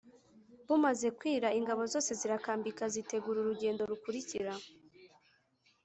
[0.67, 4.53] Bumaze kwira ingabo zose zirakambika zitegura urugendo rukurikira